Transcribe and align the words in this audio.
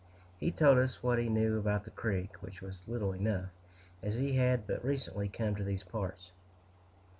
He 0.39 0.49
told 0.49 0.79
us 0.79 1.03
what 1.03 1.19
he 1.19 1.29
knew 1.29 1.59
about 1.59 1.83
the 1.83 1.91
creek, 1.91 2.41
which 2.41 2.59
was 2.59 2.87
little 2.87 3.11
enough, 3.13 3.49
as 4.01 4.15
he 4.15 4.33
had 4.33 4.65
but 4.65 4.83
recently 4.83 5.29
come 5.29 5.55
to 5.55 5.63
these 5.63 5.83
parts. 5.83 6.31